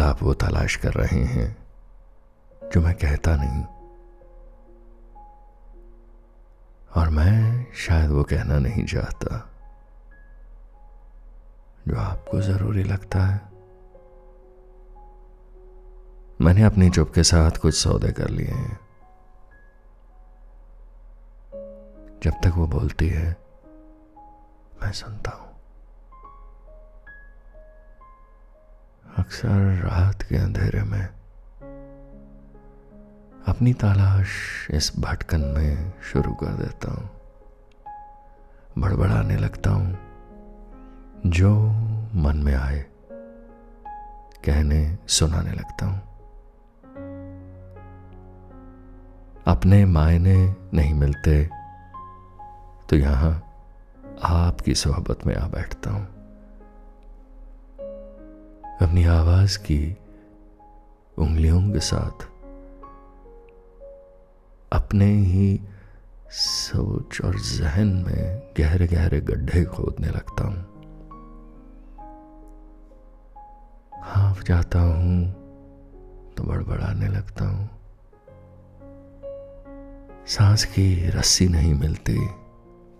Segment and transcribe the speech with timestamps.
[0.00, 1.66] आप वो तलाश कर रहे हैं,
[2.72, 3.64] जो मैं कहता नहीं।
[6.96, 9.50] और मैं शायद वो कहना नहीं चाहता,
[11.88, 13.56] जो आपको ज़रूरी लगता है।
[16.40, 18.80] मैंने अपनी चुप के साथ कुछ सौदे कर लिए हैं।
[22.22, 23.36] जब तक वो बोलती है,
[24.82, 25.45] मैं सुनता हूँ।
[29.18, 31.04] अक्सर रात के अंधेरे में
[33.48, 34.28] अपनी तलाश
[34.70, 37.08] इस भटकन में शुरू कर देता हूँ।
[38.78, 39.96] बड़बड़ाने लगता हूँ,
[41.26, 41.54] जो
[42.14, 42.84] मन में आए,
[44.44, 46.00] कहने सुनाने लगता हूँ।
[49.46, 50.36] अपने मायने
[50.74, 51.42] नहीं मिलते
[52.90, 53.32] तो यहाँ
[54.24, 56.15] आपकी सोहबत में आ बैठता हूँ।
[58.82, 59.96] अपनी आवाज़ की
[61.18, 62.24] उंगलियों के साथ।
[64.72, 65.60] अपने ही
[66.30, 70.64] सोच और जहन में गहरे गहरे गड्ढे खोदने लगता हूँ।
[74.02, 75.32] हाफ़ जाता हूँ
[76.34, 77.70] तो बड़बड़ाने लगता हूँ।
[80.26, 82.26] सांस की रस्सी नहीं मिलती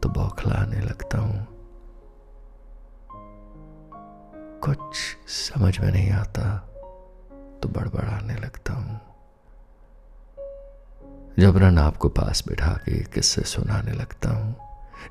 [0.03, 1.56] तो बौखलाने लगता हूँ।
[4.65, 4.97] कुछ
[5.29, 6.57] समझ में नहीं आता
[7.63, 9.01] तो बड़बड़ाने लगता हूँ।
[11.39, 14.55] जबरन आपको पास बिठा के किस्से सुनाने लगता हूँ,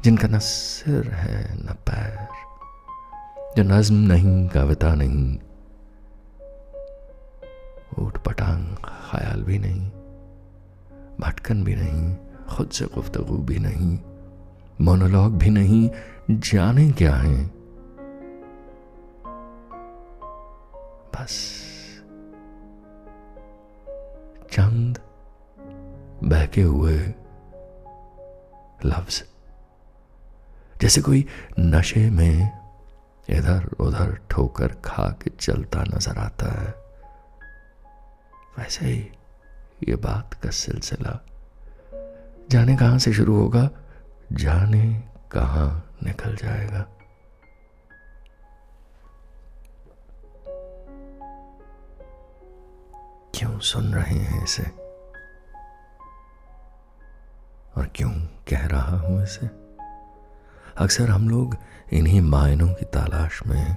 [0.03, 2.27] जिनका न सिर है, न पैर,
[3.57, 5.39] जो नज्म नहीं, कविता नहीं,
[7.99, 9.89] ऊट पटांग, ख्याल भी नहीं,
[11.19, 12.15] भटकन भी नहीं,
[12.49, 13.99] खुद से गुफ्तगु भी नहीं,
[14.81, 15.89] मोनोलॉग भी नहीं,
[16.31, 17.54] जाने क्या है?
[21.15, 21.35] बस
[24.51, 24.99] चंद
[26.23, 26.97] बहके हुए
[28.85, 29.23] लफ्ज।
[30.81, 31.25] जैसे कोई
[31.59, 32.51] नशे में
[33.29, 36.73] इधर उधर ठोकर खा के चलता नज़र आता है।
[38.57, 38.99] वैसे ही
[39.89, 41.25] ये बात का सिलसिला
[42.51, 43.69] जाने कहाँ से शुरू होगा?
[44.31, 46.85] जाने कहाँ निकल जाएगा?
[53.35, 54.63] क्यों सुन रहे हैं इसे
[57.77, 58.11] और क्यों
[58.49, 59.47] कह रहा हूँ इसे
[60.83, 61.55] अक्सर हम लोग
[61.93, 63.75] इन्हीं मायनों की तलाश में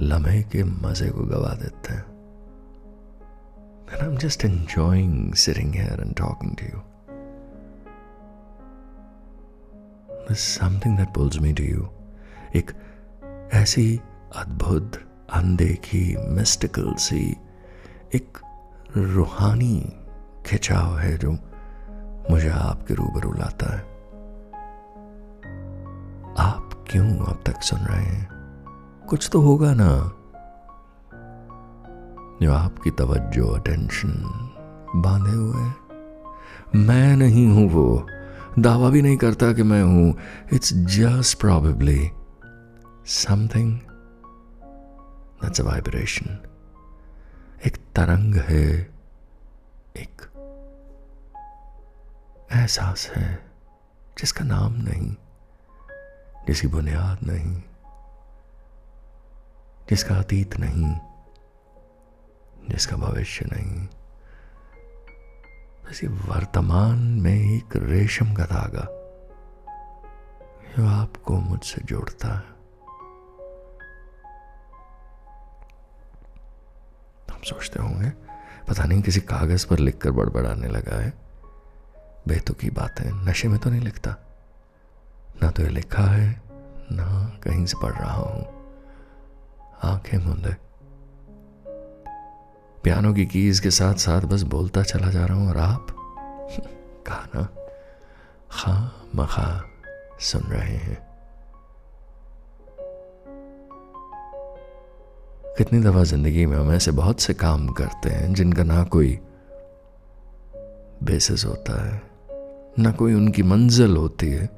[0.00, 2.04] लम्हे के मज़े को गवा देते हैं
[3.88, 6.82] And I'm just enjoying sitting here and talking to you.
[10.26, 11.88] There's something that pulls me to you.
[12.56, 12.70] एक
[13.54, 14.00] ऐसी
[14.36, 14.98] अद्भुत
[15.32, 17.36] अनदेखी मिस्टिकल सी
[18.14, 18.38] एक
[18.96, 19.96] रूहानी
[20.46, 21.36] खिंचाव है जो
[22.30, 23.80] मुझे आपके रूबरू लाता है।
[26.38, 28.28] आप क्यों अब तक सुन रहे हैं?
[29.08, 30.12] कुछ तो होगा ना।
[32.42, 34.12] जो आपकी तवज्जो अटेंशन
[34.96, 35.74] बांधे हुए है।
[36.76, 38.06] मैं नहीं हूँ वो।
[38.58, 40.14] दावा भी नहीं करता कि मैं हूँ।
[40.52, 42.10] It's just probably
[43.06, 43.78] something
[45.42, 46.38] that's a vibration
[47.66, 48.94] एक तरंग है,
[49.96, 50.22] एक
[52.52, 53.46] एहसास है,
[54.18, 55.14] जिसका नाम नहीं,
[56.46, 57.62] जिसकी बुनियाद नहीं,
[59.90, 60.94] जिसका अतीत नहीं,
[62.68, 63.86] जिसका भविष्य नहीं।
[65.86, 68.86] बस ये वर्तमान में एक रेशम का धागा
[70.76, 72.55] जो आपको मुझसे जोड़ता है।
[77.48, 78.10] सोचते होंगे।
[78.68, 81.12] पता नहीं किसी कागज़ पर लिखकर बड़बड़ाने लगा है।
[82.28, 84.10] बेतुकी बातें नशे में तो नहीं लिखता।
[85.42, 86.42] ना तो ये लिखा है,
[86.92, 88.46] ना कहीं से पढ़ रहा हूँ।
[89.84, 90.56] आँखें मूंदे
[92.84, 95.86] पियानो की कीज के साथ साथ बस बोलता चला जा रहा हूँ, और आप?
[97.06, 97.42] कहा ना?
[98.50, 99.64] खा मखा
[100.20, 101.05] सुन रहे हैं।
[105.58, 109.18] कितनी दफ़ा ज़िंदगी में हम ऐसे बहुत से काम करते हैं जिनका ना कोई
[111.02, 112.02] बेसिस होता है,
[112.78, 114.48] ना कोई उनकी मंजिल होती है,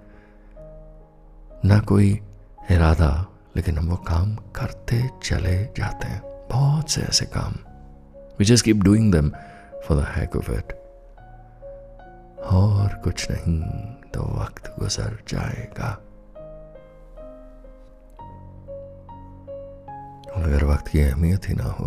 [1.65, 2.11] ना कोई
[2.71, 3.11] इरादा,
[3.57, 7.55] लेकिन हम वो काम करते चले जाते हैं। बहुत से ऐसे काम।
[8.39, 9.31] We just keep doing them
[9.85, 10.73] for the heck of it
[12.51, 13.61] और कुछ नहीं
[14.11, 15.97] तो वक्त गुजर जाएगा।
[20.49, 21.87] अगर वक्त की अहमियत ही ना हो,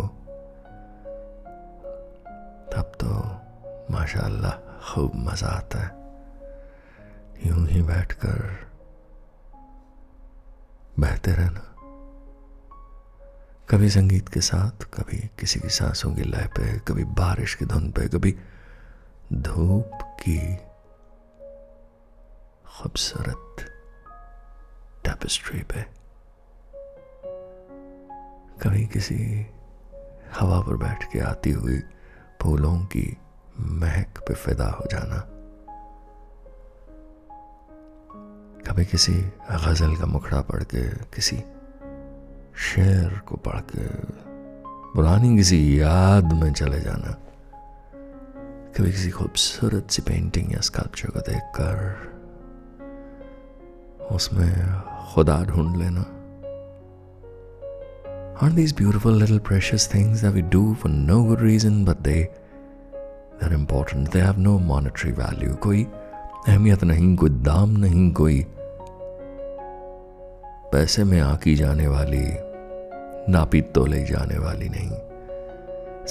[2.72, 3.08] तब तो
[3.92, 5.90] माशाल्लाह खूब मज़ा आता है।
[7.46, 8.66] यूँ ही बैठकर
[10.98, 11.64] बहते रहना।
[13.70, 17.90] कभी संगीत के साथ, कभी किसी की सांसों की लय पे, कभी बारिश की धुन
[17.90, 18.38] पे, कभी
[19.32, 20.56] धूप की
[22.66, 23.56] खूबसूरत
[25.04, 26.01] टेपेस्ट्री पे।
[28.62, 29.46] कभी किसी
[30.40, 31.78] हवा पर बैठ के आती हुई
[32.42, 33.16] फूलों की
[33.60, 35.18] महक पे फिदा हो जाना।
[38.66, 39.12] कभी किसी
[39.66, 41.36] गज़ल का मुखड़ा पढ़ के, किसी
[42.56, 43.88] शेर को पढ़ के,
[44.94, 47.12] पुरानी किसी याद में चले जाना।
[48.76, 51.76] कभी किसी खूबसूरत सी पेंटिंग या स्कल्पचर को देखकर,
[54.12, 54.80] उसमें
[55.14, 56.11] खुदा ढूंढ लेना।
[58.40, 62.30] Aren't these beautiful little precious things that we do for no good reason, but they
[63.38, 64.10] they're important.
[64.10, 65.54] They have no monetary value.
[65.66, 65.86] कोई
[66.48, 68.44] अहमियत नहीं कोई दाम नहीं कोई
[70.72, 72.24] पैसे में आकी जाने वाली
[73.32, 74.90] नापी तोले जाने वाली नहीं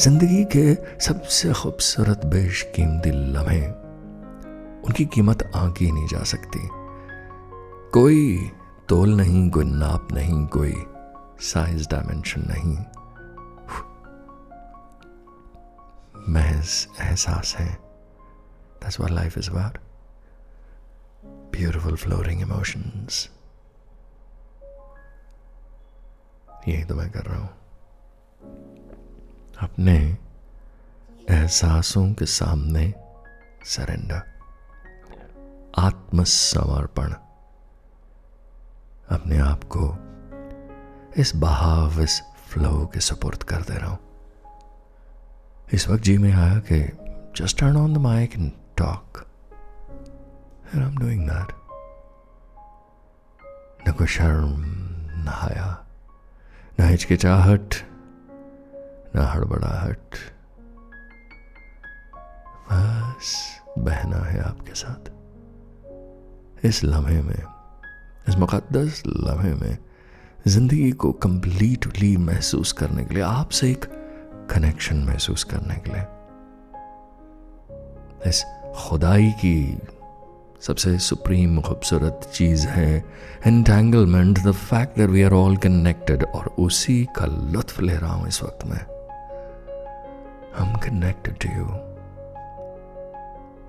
[0.04, 0.64] ज़िंदगी के
[1.06, 3.62] सबसे खूबसूरत बेशकीमती लम्हे
[4.88, 6.68] उनकी कीमत आंकी नहीं जा सकती
[7.94, 8.38] कोई
[8.90, 10.74] तोल नहीं कोई नाप नहीं कोई
[11.42, 12.78] साइज़ डायमेंशन नहीं।
[16.30, 17.80] महज एहसास है।
[18.80, 19.78] That's what life is about.
[21.56, 23.28] Beautiful floating emotions.
[26.68, 27.50] यही तो मैं कर रहा हूँ।
[29.60, 30.18] अपने
[31.30, 32.94] एहसासों के सामने
[33.66, 34.40] सरेंडर
[35.80, 37.14] आत्मसमर्पण।
[39.16, 40.11] अपने आप को
[41.18, 44.00] इस बहाव, इस फ्लो के सपोर्ट कर दे रहा। हूँ
[45.74, 46.80] इस वक्त जी में आया कि
[47.36, 49.28] just turn on the mic and talk
[50.76, 51.56] and I am doing that
[53.90, 54.56] न कोई शर्म,
[55.22, 55.86] न हाया,
[56.80, 57.76] न हिचकिचाहट,
[59.16, 60.16] न हड़बड़ाहट।
[62.72, 65.12] बस बहना है आपके साथ।
[66.66, 67.44] इस लम्हे में,
[68.30, 69.78] इस मुकद्दस लम्हे में
[70.48, 73.86] ज़िंदगी को कंप्लीटली महसूस करने के लिए, आपसे एक
[74.52, 76.02] कनेक्शन महसूस करने के लिए।
[78.30, 78.44] इस
[78.78, 79.78] खुदाई की
[80.62, 82.98] सबसे सुप्रीम खूबसूरत चीज़ है
[83.48, 88.28] entanglement the fact that we are all connected और उसी का लुत्फ ले रहा हूँ
[88.28, 88.80] इस वक्त में।
[90.58, 91.66] हम connected to you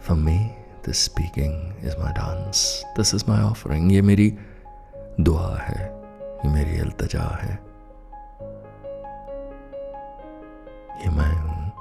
[0.01, 0.39] for me
[0.87, 4.33] this speaking is my dance this is my offering ये मेरी
[5.21, 6.02] दुआ है।
[6.45, 7.55] ये मेरी अल्तजा है
[11.03, 11.73] ये मैं हूँ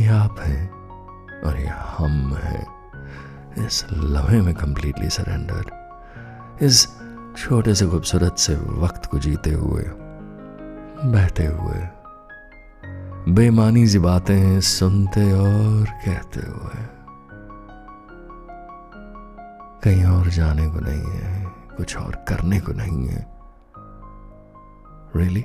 [0.00, 2.66] ये आप हैं और ये हम हैं।
[3.66, 5.72] इस लम्हे में कंप्लीटली सरेंडर
[6.62, 6.86] इस
[7.36, 9.82] छोटे से खूबसूरत से वक्त को जीते हुए,
[11.04, 11.80] बहते हुए,
[13.34, 16.82] बेमानी सी बातें सुनते और कहते हुए,
[19.84, 21.43] कहीं और जाने को नहीं है।
[21.76, 23.26] कुछ और करने को नहीं है।
[25.16, 25.44] Really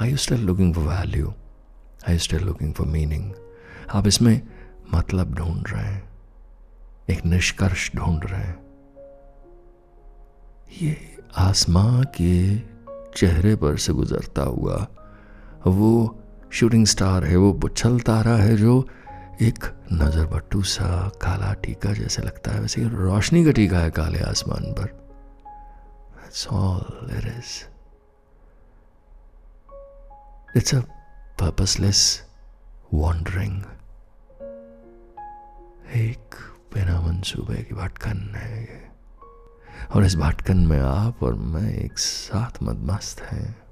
[0.00, 1.32] I you still looking for value
[2.08, 3.32] I still looking for meaning
[3.94, 4.40] आप इसमें
[4.94, 6.02] मतलब ढूंढ रहे हैं।
[7.10, 8.60] एक निष्कर्ष ढूंढ रहे हैं।
[10.82, 10.96] ये
[11.38, 12.58] आसमां के
[13.16, 14.86] चेहरे पर से गुजरता हुआ
[15.66, 16.18] वो
[16.52, 18.88] शूटिंग स्टार है, वो बुच्छल तारा है जो
[19.42, 24.18] एक नज़र बट्टू सा काला टीका जैसे लगता है, वैसे रोशनी का टीका है काले
[24.18, 25.02] आसमान पर।
[26.16, 27.62] That's all it is.
[35.94, 36.34] एक
[36.74, 38.88] बिना मंसूबे की भटकन है ये।
[39.94, 43.62] और इस भटकन में आप और मैं एक साथ मदमस्त हैं।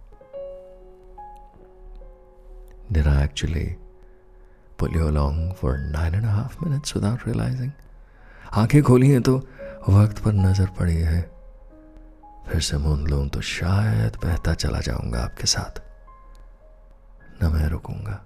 [2.92, 3.79] Did I actually
[4.88, 7.70] you along for nine and a half minutes without realizing?
[8.52, 9.36] आँखें खोली हैं तो
[9.88, 11.30] वक्त पर नज़र पड़ी है।
[12.48, 15.82] फिर से मूंद लूँ तो शायद बहता चला जाऊँगा आपके साथ।
[17.42, 18.24] न मैं रुकूँगा।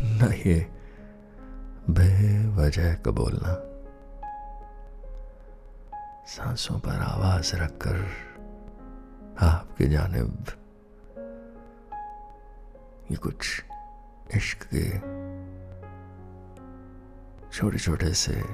[0.00, 0.70] न ये
[1.90, 3.66] बेवजह का बोलना।
[6.26, 8.06] सांसों पर आवाज़ रखकर
[9.40, 10.46] आपके जानब।
[13.10, 13.62] ये कुछ
[14.36, 14.98] इश्क के
[17.50, 18.44] छोटे छोटे से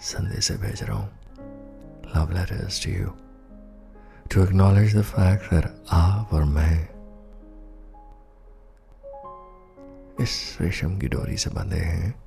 [0.00, 1.10] संदेश भेज रहा हूँ।
[2.16, 3.10] Love letters to you
[4.28, 6.88] to acknowledge the fact that आप और मैं
[10.20, 12.22] इस रेशम की डोरी से बंधे हैं,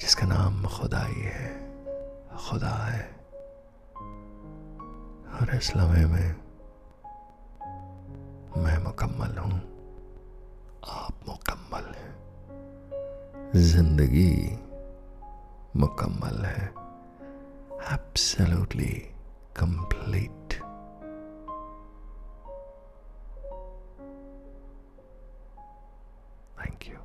[0.00, 1.48] जिसका नाम खुदाई है।
[2.50, 3.10] खुदा है।
[5.34, 6.36] और इस लम्हे में
[8.62, 9.71] मैं मुकम्मल हूँ।
[10.88, 14.32] आप मुकम्मल हैं। ज़िंदगी
[15.76, 16.64] मुकम्मल है।
[17.92, 18.92] Absolutely
[19.56, 20.54] complete
[26.58, 26.98] thank you